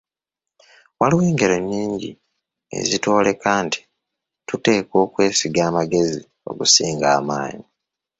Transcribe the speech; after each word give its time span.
Waliwo 0.99 1.23
engero 1.29 1.55
nnyingi 1.59 2.11
ezitwoleka 2.77 3.49
nti 3.65 3.79
tuteekwa 4.47 5.01
kwesiga 5.13 5.63
magezi 5.77 6.21
okusinga 6.49 7.07
amaanyi. 7.19 7.65